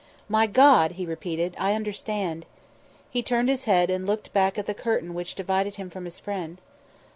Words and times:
"My 0.27 0.47
God!" 0.47 0.93
he 0.93 1.05
repeated. 1.05 1.55
"I 1.59 1.73
understand." 1.73 2.47
He 3.11 3.21
turned 3.21 3.49
his 3.49 3.65
head 3.65 3.91
and 3.91 4.07
looked 4.07 4.33
back 4.33 4.57
at 4.57 4.65
the 4.65 4.73
curtain 4.73 5.13
which 5.13 5.35
divided 5.35 5.75
him 5.75 5.91
from 5.91 6.05
his 6.05 6.17
friend. 6.17 6.59